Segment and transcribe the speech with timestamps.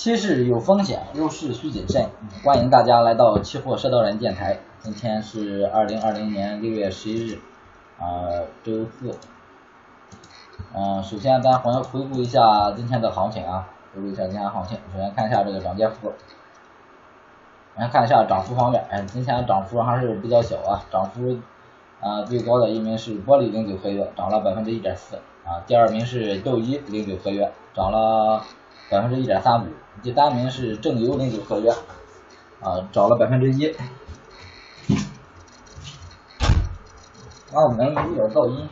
[0.00, 2.08] 期市有风险，入市需谨慎。
[2.42, 4.58] 欢迎大家来到期货社道人电台。
[4.78, 7.38] 今天是二零二零年六月十一日，
[7.98, 9.14] 啊，周四。
[10.74, 14.78] 嗯，首先咱回回顾一下今天的行情啊，回顾一下今天行情。
[14.90, 16.14] 首先看一下这个涨跌幅，
[17.76, 21.38] 先看一下涨幅方面，哎，今天涨幅还是比较小啊，涨幅
[22.00, 28.42] 啊最高的一名是玻璃零九合约，涨了百分之一点四啊，第二名是豆一零九合约，涨了
[28.90, 29.68] 百分之一点三五，
[30.02, 31.70] 第三名是正油零九合约，
[32.60, 33.70] 啊，涨了百分之一。
[37.52, 38.68] 啊，我们有点噪音。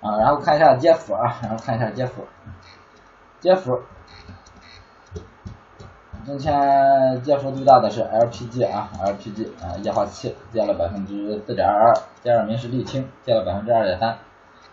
[0.00, 2.26] 啊，然后看一下跌幅啊，然后看一下跌幅，
[3.40, 3.80] 跌幅，
[6.26, 14.18] 今天跌幅最大的是 LPG 啊，LPG 啊，液化气跌了百分之四点二二，第二名是沥青跌了百分之二点三，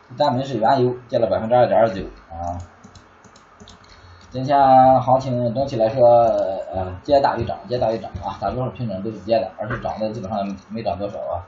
[0.10, 2.58] 第三名是原油跌了百分之二点二九啊。
[4.32, 6.08] 今天行情整体来说，
[6.72, 11.42] 呃，跌大于涨，跌大于涨啊，大多数品种都是跌的，而是涨的基本上没涨多少啊。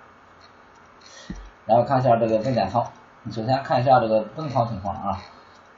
[1.68, 2.84] 然后看一下这个增减仓。
[3.30, 5.16] 首先看一下这个增仓情况啊，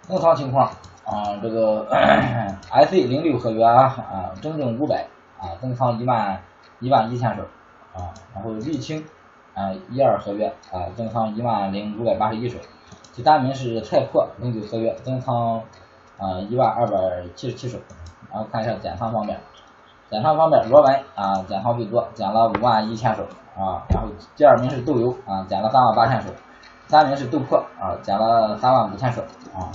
[0.03, 0.65] 增仓情况
[1.03, 1.85] 啊，这个
[2.71, 5.05] S A 零六合约啊，整整五百
[5.37, 6.41] 啊，增仓一万
[6.79, 7.43] 一万一千手
[7.93, 9.05] 啊，然后沥青
[9.53, 12.57] 啊一二合约啊，增仓一万零五百八十一手，
[13.13, 15.61] 第三名是菜粕零九合约，增仓
[16.17, 16.97] 啊一万二百
[17.35, 17.77] 七十七手，
[18.31, 19.39] 然后看一下减仓方面，
[20.09, 23.23] 减仓方面螺纹啊减仓最多，减了五万一千手
[23.57, 26.29] 啊，然后第二名是豆油啊，减了三万八千手。
[26.85, 29.21] 三名是豆粕啊，减了三万五千手
[29.55, 29.71] 啊，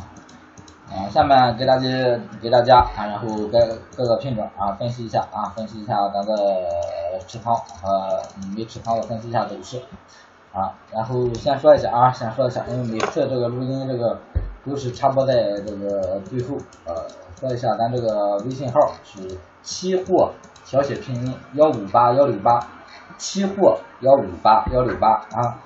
[0.88, 1.88] 啊，下面给大家
[2.40, 3.58] 给大家啊，然后各
[3.96, 6.36] 各个品种啊分析一下啊，分析一下咱的
[7.26, 8.22] 持仓和
[8.54, 9.80] 没持仓的分析一下走势
[10.52, 14.18] 啊，然后先说一下啊，先说一下，因为每次这个录音这个
[14.68, 15.34] 都是插播在
[15.66, 16.94] 这个最后呃，
[17.40, 20.32] 说一下咱这个微信号是期货
[20.64, 22.60] 小写拼音幺五八幺六八，
[23.16, 25.58] 期货幺五八幺六八啊。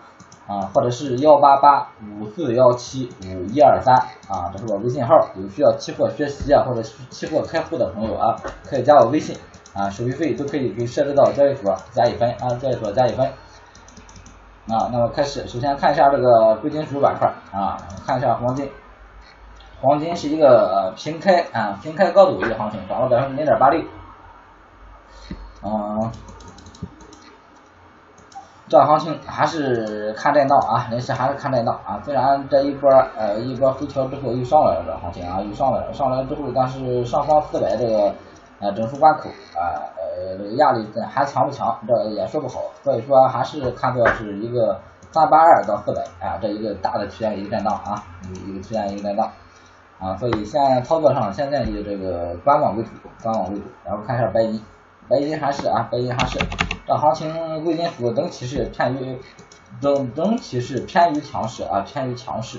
[0.45, 3.95] 啊，或者是幺八八五四幺七五一二三
[4.29, 8.37] 啊，这是我微信号，有需要期货学习啊或者期货开户的朋友啊，
[8.69, 9.37] 可以加我微信
[9.73, 13.25] 啊，手续费都可以给设置到交易所加一分啊，交易所加一分
[14.67, 14.91] 啊。
[14.93, 18.69] 那么开始，首先看一下这个贵金属板块啊，看一下黄金，
[19.83, 23.83] 黄金是一个平开啊平开高走一个行情，涨了百分之零点八六，
[25.63, 26.11] 嗯。
[28.69, 32.01] 这行情还是看震荡啊，临时还是看震荡啊。
[32.03, 32.89] 虽然这一波
[33.19, 38.15] 呃一波回调之后又上来了，这行情啊又上来了，上来之后，但是上方四百这个
[38.61, 42.61] 呃整数关口啊呃这个压力还强不强，这也说不好。
[42.83, 48.03] 所以说还是看作是一个三八二到四百啊这一个大的区间一个震荡啊，
[48.47, 49.31] 一个区间一个震荡
[50.03, 50.17] 啊。
[50.17, 52.91] 所以现在操作上现在以这个观望为主，
[53.23, 53.65] 观望为主。
[53.85, 54.61] 然后看一下白银，
[55.09, 56.39] 白银还是啊白银还是。
[56.87, 59.19] 这行情贵金属整体是偏于
[59.81, 62.59] 整整体是偏于强势啊，偏于强势。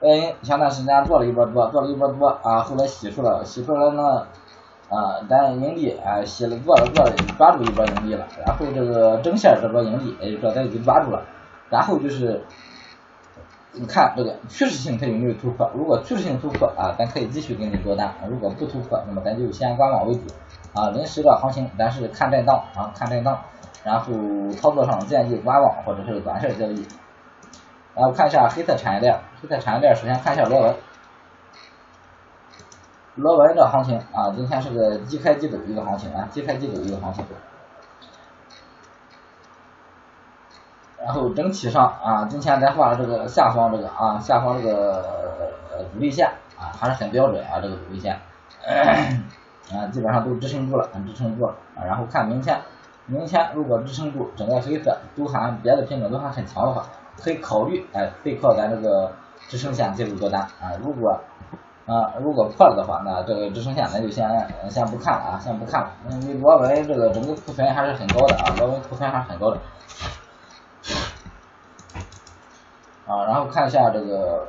[0.00, 4.26] 白银前段时间做了一波多，做了一波多啊，后来洗出了，洗出来呢
[4.88, 11.22] 啊，咱盈利啊，洗了做了做了，抓住一波盈利了，然后这个正线这波盈利，也就说咱已经抓住了，
[11.68, 12.42] 然后就是
[13.72, 15.70] 你看这个趋势性它有没有突破？
[15.74, 20.22] 如果趋势性突破啊，咱可以继续给你做单；如果不突破，那么咱就先观望为主。
[20.74, 23.38] 啊，临时的行情咱是看震荡啊，看震荡，
[23.84, 24.12] 然后
[24.60, 26.84] 操作上建议观望或者是短线交易。
[27.94, 30.74] 然后看一下黑色产业链，黑色产业链首先看一下螺纹，
[33.14, 37.24] 螺纹这行情啊，今天是个低开低走一个行情啊，低开低走一个行情。
[41.04, 45.02] 然后整体上啊，今天咱画的这个下方这个啊，下方这个
[45.92, 46.28] 阻力线
[46.58, 48.18] 啊，还是很标准啊，这个阻力线。
[49.72, 51.84] 啊，基本上都支撑住了，支撑住了啊。
[51.84, 52.60] 然后看明天，
[53.06, 56.84] 明天如果支撑住，整个黑色都还别的品种都还很强的话，
[57.16, 59.12] 可以考虑哎背靠咱这个
[59.48, 60.74] 支撑线介入多单啊。
[60.82, 61.18] 如果
[61.86, 64.28] 啊如果破了的话，那这个支撑线咱就先
[64.68, 65.90] 先不看了啊，先不看了。
[66.10, 69.58] 因为螺纹这个整个库存还是很高的啊，螺纹库存还是很高的
[73.10, 73.24] 啊。
[73.26, 74.46] 然后看一下这个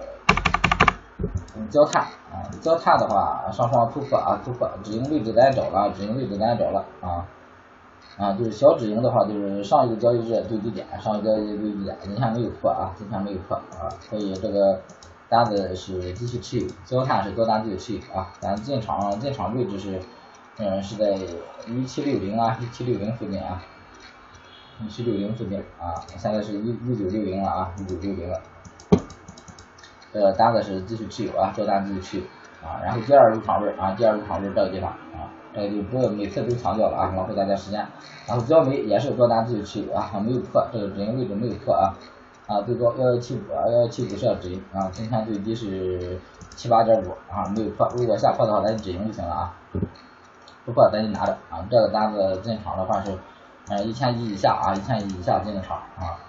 [1.70, 2.06] 焦炭。
[2.32, 7.28] 啊，焦炭的话，上方突破啊，突破止盈位置咱找了，止盈位置咱找了啊
[8.18, 14.80] 啊，就是小止盈的话，就是上一个交易日最低点，上一个交易日最低点，今天没有破啊，今天没有破啊，所以这个
[15.28, 20.00] 单子是继续持有，焦炭是多单继续持有啊，咱进场进场位置是
[20.60, 21.12] 嗯是在
[21.68, 23.62] 一七六零啊，一七六零附近啊，
[24.80, 28.40] 一七六零附近啊，现在是一一九六零了啊，一九六零了。
[30.14, 32.24] 这个单子是继续持有啊，做单继续持有。
[32.62, 37.84] 啊，然后第二入场位啊，第二入场位这个地方啊，这个就不要每次都强调了啊，浪费大家时间。
[38.28, 41.98] 然后焦煤也是做单继续持有啊，没有破，这个止盈位置没有破啊，
[42.46, 46.20] 啊，最高幺幺七五，幺幺七五是要止盈啊，今天最低是
[46.56, 49.54] 七八点五啊，没有破，如果下破的话咱就止盈就行了啊，
[50.66, 53.18] 不破咱就拿着啊，这个单子进场的话是
[53.70, 56.20] 呃一千一以下啊，一千一以下进的场啊。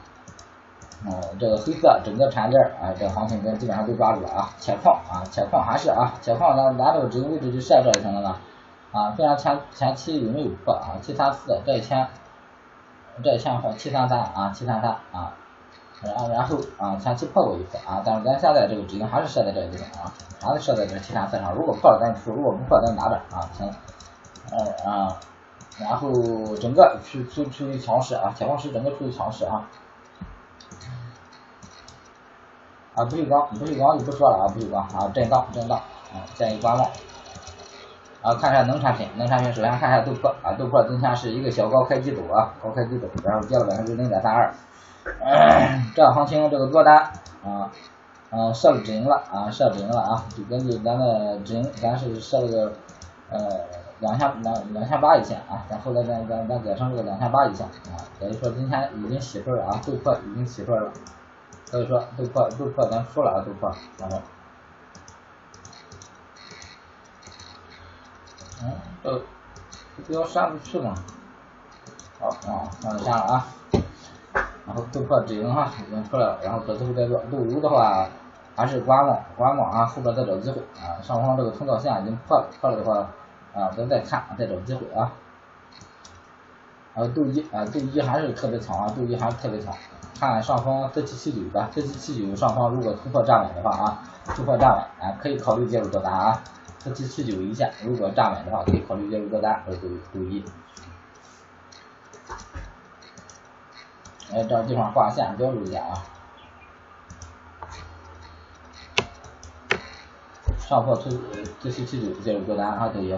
[1.05, 4.51] 嗯，这个黑色整个产业链啊，这行情跟基本上都抓住了啊。
[4.61, 8.37] 铁矿啊，铁矿还是啊，铁矿咱拿这个止盈位置就设这就行了呢。
[8.93, 10.95] 啊，虽然前前期有没有破啊？
[11.03, 12.07] 七三四这一天，
[13.25, 15.35] 这一天和七三三啊，七三三啊，
[16.03, 21.53] 然然后啊前期破过一次啊，但是咱现在这个止盈还是设在这个地方啊，还是设在这七三四上。
[21.55, 23.69] 如果破了咱出，如果不破咱拿着啊，行。
[24.53, 25.17] 呃啊，
[25.81, 26.13] 然后
[26.61, 29.67] 整个出出处于强势啊，铁矿石整个处于强势啊。
[32.95, 36.87] 啊，不锈钢，不锈钢就不说了啊，不锈钢啊，震荡，震荡，啊，建议观望。
[38.21, 44.53] 啊，看一下农产品，农产品首先看一下豆粕啊，豆粕今天是一个小高开低走啊，高开低走，然后跌了百分之零点三二。
[45.97, 46.99] 这行情这个多单
[47.45, 47.73] 啊，
[48.31, 52.73] 嗯，设了止盈了啊，设止盈了啊，就根据咱的止盈，咱是设了个
[53.31, 53.39] 呃
[53.99, 60.93] 两千两两千八一线啊，咱后来咱咱咱改成这个两千八一线啊，等于说今天已经洗出来了啊，豆粕已经洗出来了。
[61.73, 64.21] 所以说豆粕豆粕咱出了啊豆粕，然后，
[68.63, 69.23] 嗯，
[69.97, 70.95] 这不要删不去吗？
[72.21, 73.47] 好啊，那就下了啊。
[74.67, 77.19] 然后豆粕止盈哈已经出来了，然后找机会再做。
[77.33, 78.07] 豆油的话
[78.55, 81.01] 还是观望观望啊，后边再找机会啊。
[81.01, 82.99] 上方这个通道线已经破了，破了的话
[83.59, 85.11] 啊，咱再看再找机会啊。
[86.95, 89.75] 然后豆一啊豆一还是特别强啊，豆一还是特别强。
[90.19, 94.03] 看上方四七七九吧，四七七九上方如果突破站稳的话啊，
[94.37, 96.41] 突破站稳啊，可以考虑介入多单啊。
[96.79, 99.81] 四七七九一线如果站稳的话，可以考虑介入多单，这是
[100.13, 100.45] 注意。
[104.33, 105.95] 哎，这个地方画线标注一下啊。
[110.59, 111.11] 上破四
[111.61, 113.15] 四七七九介入多单啊，可以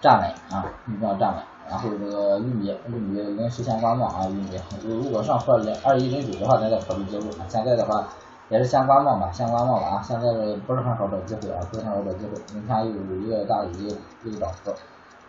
[0.00, 1.42] 站稳啊，一定要站稳。
[1.68, 7.44] 然后这个玉米，玉米临时先观望啊，玉米如果上破零二一零九的话，咱再考虑介入啊。
[7.46, 8.08] 现在的话
[8.48, 10.02] 也是先观望吧，先观望吧啊。
[10.02, 10.26] 现在
[10.66, 12.32] 不是很好找机会啊，不是很好找机会。
[12.54, 13.94] 明天又有一个大的一个
[14.24, 14.72] 一个涨幅。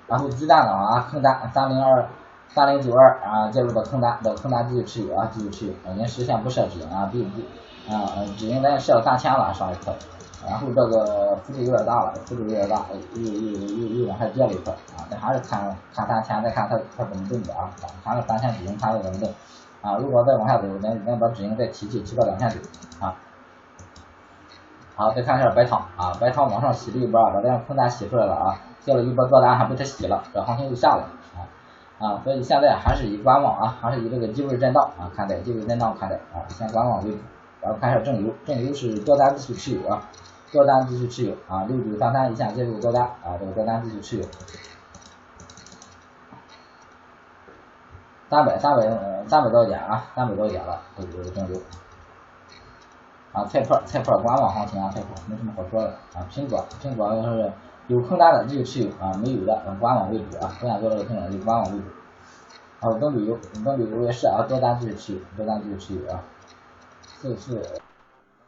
[0.07, 2.07] 然后鸡蛋的啊，坑单三零二
[2.47, 9.91] 三零九二啊，介入的坑单，的坑单继续持有啊，继续持有，已经实现不设止盈啊，必必啊，止盈咱设三千了上一次。
[10.47, 15.03] 然后这个幅度有点大了，幅度有点大，又又又又往下跌了一块啊！
[15.09, 17.69] 咱还是看看三千，再看它它怎么动的啊！
[18.03, 19.29] 看个三千止盈，看它怎么动
[19.81, 19.97] 啊！
[19.97, 22.55] 如果再往下走，咱咱把止盈再提提提到两千九
[23.01, 23.15] 啊！
[24.95, 31.03] 好，再看一下白糖啊，白糖往上洗了一波，把这样空单洗出来了啊，接了一波多单还被它洗了，这行情又下来
[31.35, 31.43] 啊
[31.99, 32.21] 啊！
[32.23, 37.17] 所以现在还是以观望啊，还是以这个低位震荡啊看待，低位震荡看待啊，先观望为主。
[37.61, 40.01] 然后看一下正油，正油是多单继续持有啊。
[40.51, 44.23] 多单继续持有啊，六九三三一线介入多单啊，这个多单继续持有。
[48.31, 51.61] 三百三百三百多点啊，三百多点了，这个正流。
[53.31, 56.25] 啊，菜粕菜粕观望行情啊，菜粕没什么好说的啊。
[56.31, 57.53] 苹果苹果要是
[57.85, 61.85] 有空单的继续持有啊，没有的观望为主啊，不想做这个空单就观望为主。
[62.79, 66.23] 还有棕榈油，棕榈油也是啊，多单继续持有，多单继续持有啊。
[67.19, 67.61] 四四。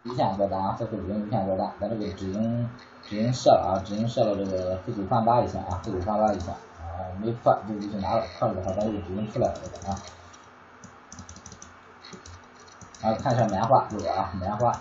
[0.04, 2.68] 一线多单，四四五零一线多单，咱这个止盈
[3.04, 10.00] 止盈设了啊，止盈设了这个四九三八一下啊，四九三八一下啊，没破就继续拿了，破了的话咱就止盈出来了这个啊。
[13.04, 14.72] 啊，看一下棉花这个啊，棉花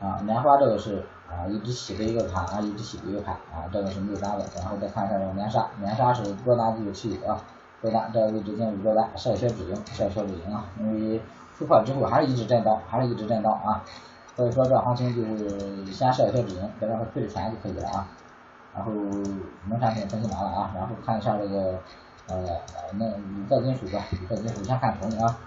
[0.00, 7.40] 啊，棉花这个是啊一直洗的一个盘啊，一直洗的一个盘啊，这个是没有单的，然后再看一下这个棉纱，棉纱是多单继续持有啊，
[7.80, 11.22] 多单这个位置进入多单，设一些止盈，设一些止盈啊，因为。
[11.58, 13.82] 突破之后还是一直震荡，还是一直震荡啊，
[14.36, 18.06] 所以说这行情就是先设一些止盈，别让它亏着钱就可以了啊。
[18.74, 21.78] 然后农产品分析完了啊，然后看一下这个
[22.28, 22.44] 呃
[22.98, 25.38] 那铝合金属吧，铝合金属先看铜啊，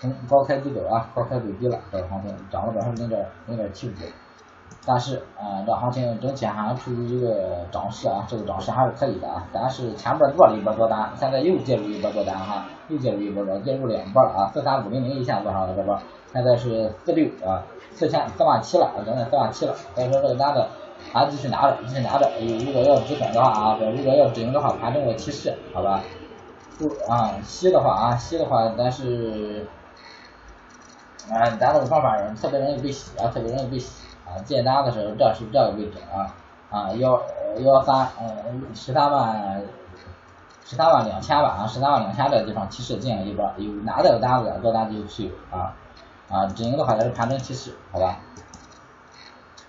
[0.00, 3.92] 铜高开低走啊，高开走低了，这个行情涨了百分之零点零点七五。
[4.88, 9.44] 但是，嗯，这行情整体还处于一个涨势啊，这个涨势还是可以的啊。
[9.52, 14.50] 咱是前边做了一波多单，现在又介入一波多单哈，又介入一波多，介入两波了啊。
[14.54, 15.98] 四三五零零一线多少了这波？
[16.32, 19.74] 现在是四六啊，四千四万七了，现在四万七了。
[19.94, 20.64] 所以说这个单子
[21.12, 22.30] 还继续拿着，继续拿着。
[22.38, 26.00] 如果要止损的话啊，这如果要止盈的话，盘中要提示，好吧？
[26.78, 29.66] 不啊，吸的话啊，吸的话，咱是，
[31.28, 34.06] 啊，咱这个方法特别容易被洗啊，特别容易被洗。
[34.26, 36.34] 啊，建单的时候，这是这个位置啊，
[36.70, 37.20] 啊幺
[37.58, 39.62] 幺三呃十三万
[40.64, 45.72] 十三万两千吧啊十三万两千这个地方提示进了一波，有拿这个单子多单就去啊
[46.28, 48.18] 啊止盈的话也是盘中提示，好吧？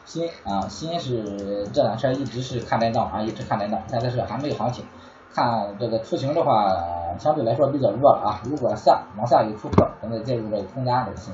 [0.05, 4.85] 新啊新是这两天一直是看震荡啊一直看震荡，现在是还没有行情。
[5.33, 6.73] 看这个图形的话，
[7.19, 8.41] 相对来说比较弱了啊。
[8.45, 11.31] 如果下往下有突破，咱再介入这个空单的心。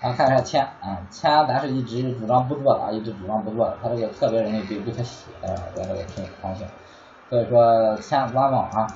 [0.00, 6.66] 啊，看一下铅啊，铅咱是一直主张不做的啊，一直主张不做的，它这个特别容易被被它洗，啊，在这个平行情。
[7.30, 8.86] 所以说铅观望啊。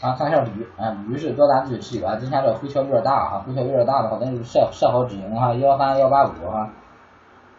[0.00, 2.16] 啊，看一下铝啊，铝是多单继续持有啊。
[2.20, 6.68] 今天这个回调有点大啊，回调有点大的话，咱就设设好止盈啊，幺三幺八五啊。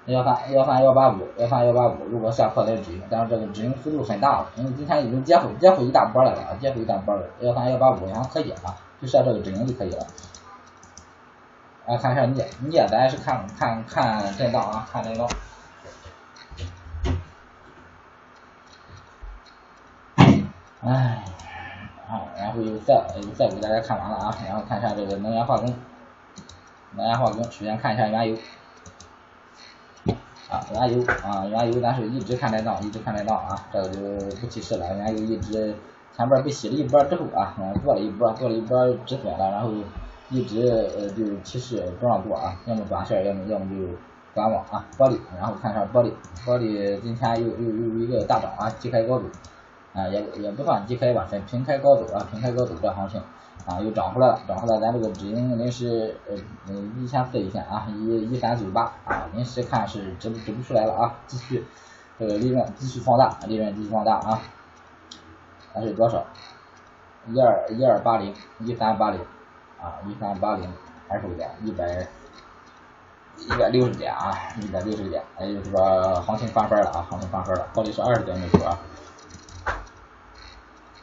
[0.08, 10.06] 幺三幺三幺八五幺三幺八五，如果下破再止盈，但是这个止盈幅度很大了，因为今天已经接回接回一大波来了啊，接回一大波了，幺三幺八五还可以啊，就设这个止盈就可以了。
[11.88, 15.30] 来看一下镍，镍咱是看看看震荡啊，看震荡。
[20.82, 21.24] 哎，
[22.08, 25.76] 啊，然后又再又再给大家看完了啊，然后看一下这个能源化工，
[26.96, 28.38] 能源化工，首先看一下原油。
[30.50, 34.00] 啊，原油啊，原油咱是一直看震荡，一直看震荡啊，这个就
[34.38, 34.96] 不提示了。
[34.96, 35.76] 原油一直
[36.16, 39.72] 前边被洗了一波之后啊，做了一波，做了一波止损了，然后
[40.30, 40.68] 一直
[40.98, 43.94] 呃就是提示不让做啊，要么短线，要么要么就
[44.34, 44.86] 观望啊。
[44.98, 46.12] 玻璃，然后看一下玻璃，
[46.46, 49.26] 玻璃今天又又又一个大涨啊，低开高走
[49.94, 53.22] 啊，也也不算低开吧，平平开高走啊，平开高走这行情。
[53.66, 56.36] 啊，又涨回来了，涨回来，咱这个止盈临时呃
[56.68, 61.66] 嗯一千四一线啊，一一三九八啊，临时看是止不止不出来了啊，继续
[62.20, 64.40] 这个利润继续放大，利润继续放大啊，
[65.74, 66.24] 还是多少？
[67.28, 69.20] 一二一二八零一三八零
[69.82, 70.72] 啊，一三八零
[71.10, 72.08] 二十五点，一百
[73.38, 78.80] 一百六十点啊，一百六十点，也就是说行情翻番了啊，行情翻番了，到底是二十点没错啊，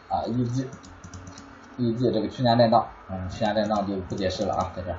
[0.08, 0.68] 啊预计。
[1.78, 4.94] 预计这个区间震荡，嗯，区间震荡就不解释了啊，在这，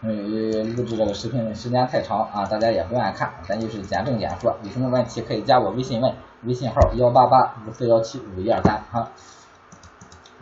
[0.00, 9.10] 因为录制这个视频时间太长啊，大家也不愿意看，咱就是简正简说，有什么问题可以加我微信问，微信号幺八八五四幺七五一二三哈。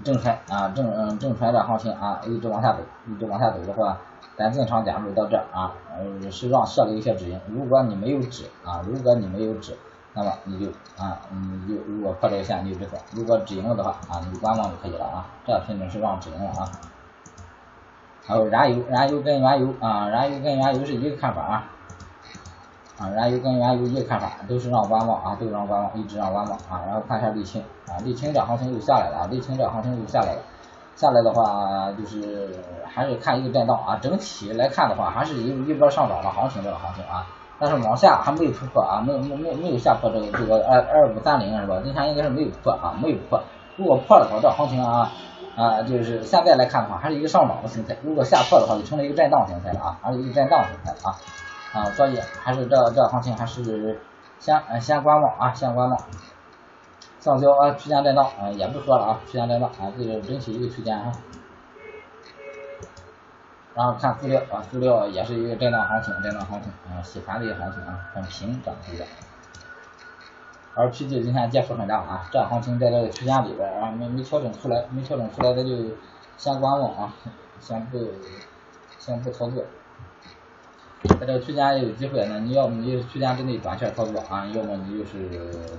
[0.04, 3.98] 正开啊正嗯正传的行情啊，一直往下走，一直往下走的话，
[4.36, 9.76] 咱进场点入到这啊，呃是让设了一些止盈，如果你没有止啊，如果你没有止。
[10.14, 10.70] 那么你就
[11.02, 15.24] 啊，你就如果破这个线你就止损，如果止盈了的话啊，你就观望就可以了啊。
[15.46, 16.68] 这品种是让止盈了啊。
[18.26, 21.71] 还有燃油，燃油跟原油啊，燃油跟原油是一个看法啊。
[23.02, 26.80] 啊，燃油跟原油一个看法，都是让观望啊，都让观望，一直让观望啊。
[26.86, 30.42] 然后看一下沥青啊，沥青这行情又下来了啊，沥青这行情又下来了。
[30.94, 32.50] 下来的话就是
[32.86, 37.26] 还是看一个震荡啊，整体来看的话还是一一波上涨的行情这个行情啊。
[37.58, 41.80] 但是往下还没有突破啊，没有没没没有下破这个这个二二五三零是吧？
[41.82, 43.40] 今天应该是没有破啊，没有破。
[43.76, 45.10] 如果破了的话，这行情啊
[45.56, 47.96] 啊，就是现在来看的话，还是一个上涨的形态。
[48.02, 51.16] 如果下破的话，就成了一个震荡形态了啊，还是一个震荡形态啊
[51.72, 53.98] 啊，所以还是这这行情还是
[54.38, 55.98] 先先观望啊，先观望。
[57.20, 61.12] 橡胶啊，区间震荡啊，也不说了啊，区间震荡啊，这个整体一个区间啊。
[63.74, 69.04] 然后看资料啊，资料也是一个震荡行情，震荡行情啊，洗盘的一个行情啊，很平整一个。
[70.74, 75.76] 而 P G 今天跌幅很大啊，这行情在这个区间里边啊，没没调整出来，没调整出来，咱就
[76.36, 77.14] 先观望啊，
[77.60, 77.98] 先不
[78.98, 79.64] 先不操作。
[81.08, 85.18] 在这个区间也有机会呢，你要么你区间之内短线操作啊，要么你就是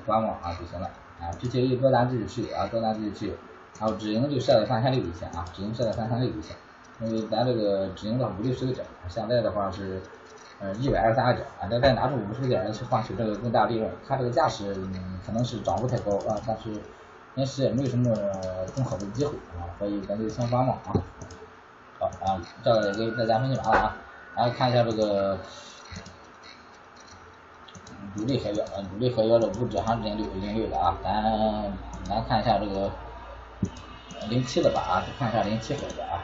[0.06, 0.88] 观望啊就行了
[1.20, 1.32] 啊。
[1.40, 3.34] P G 一多单继续持有啊，多单继续持有，
[3.80, 6.56] 然后止盈就设在三千六一线啊，止盈设在三千六一线。
[7.02, 10.02] 因为咱这个止盈到五六十个点，现在的话是，
[10.60, 14.76] 呃一百二十三个点，啊，咱再拿出五十个点去换取这个更大利润，看这个价势
[15.26, 16.70] 可能是涨不太高啊，但是
[17.36, 18.14] 临时也没有什么
[18.76, 20.94] 更好的机会啊，所以咱就先观望啊。
[22.00, 23.98] 好啊，这个也给大家分析完了啊，
[24.36, 25.40] 来看一下这个
[28.16, 32.92] 主力合约，呃主力合约的五指还是零六零六的啊，咱咱看一下这个
[34.30, 36.24] 零七的吧啊，看一下零七合约啊。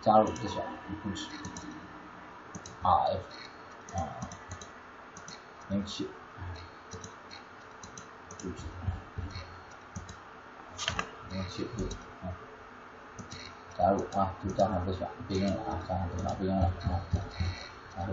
[0.00, 0.62] 加入这些
[1.02, 1.26] 不止
[2.82, 3.20] ，R F
[3.94, 4.00] 啊
[5.68, 6.08] 零七
[11.28, 11.68] 零七
[13.80, 17.00] 加入啊就加上不选不用了啊加上不选不用了啊。
[17.96, 18.12] 然后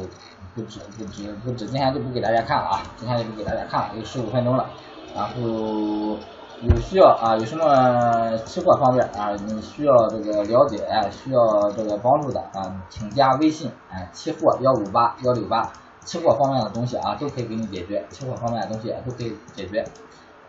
[0.55, 4.69] 不止不止不止今天就不给大家看了啊今天就不给大家看了有十五分钟了。
[5.15, 6.17] 然后
[6.61, 10.77] 有需要啊，有什么期货方面啊，你需要这个了解，
[11.11, 15.71] 需要这个帮助的啊，请加微信，哎，期货幺五八幺六八，
[16.03, 19.81] 期货方面的东西啊，都可以给你解决，期货方面的东西都可以解决，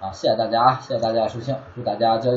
[0.01, 2.37] 啊，谢谢大家啊，谢谢大家收听，祝大家交易。